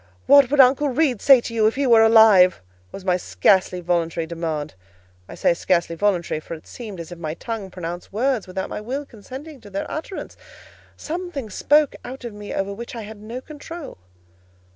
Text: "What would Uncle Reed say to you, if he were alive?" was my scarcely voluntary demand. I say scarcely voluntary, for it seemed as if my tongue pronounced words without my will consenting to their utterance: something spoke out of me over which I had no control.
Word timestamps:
"What 0.25 0.49
would 0.49 0.59
Uncle 0.59 0.89
Reed 0.89 1.21
say 1.21 1.41
to 1.41 1.53
you, 1.53 1.67
if 1.67 1.75
he 1.75 1.85
were 1.85 2.01
alive?" 2.01 2.59
was 2.91 3.05
my 3.05 3.17
scarcely 3.17 3.81
voluntary 3.81 4.25
demand. 4.25 4.73
I 5.29 5.35
say 5.35 5.53
scarcely 5.53 5.95
voluntary, 5.95 6.39
for 6.39 6.55
it 6.55 6.65
seemed 6.65 6.99
as 6.99 7.11
if 7.11 7.19
my 7.19 7.35
tongue 7.35 7.69
pronounced 7.69 8.11
words 8.11 8.47
without 8.47 8.67
my 8.67 8.81
will 8.81 9.05
consenting 9.05 9.61
to 9.61 9.69
their 9.69 9.85
utterance: 9.91 10.35
something 10.97 11.51
spoke 11.51 11.95
out 12.03 12.23
of 12.25 12.33
me 12.33 12.51
over 12.51 12.73
which 12.73 12.95
I 12.95 13.03
had 13.03 13.21
no 13.21 13.41
control. 13.41 13.99